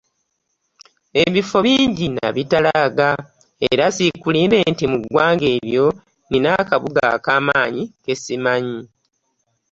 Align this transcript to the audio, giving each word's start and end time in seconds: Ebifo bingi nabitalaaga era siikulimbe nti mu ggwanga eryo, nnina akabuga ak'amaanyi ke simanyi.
Ebifo 1.23 1.57
bingi 1.65 2.05
nabitalaaga 2.15 3.09
era 3.69 3.85
siikulimbe 3.95 4.57
nti 4.71 4.83
mu 4.91 4.97
ggwanga 5.01 5.47
eryo, 5.55 5.87
nnina 5.95 6.49
akabuga 6.61 7.03
ak'amaanyi 7.15 7.83
ke 8.03 8.13
simanyi. 8.23 8.79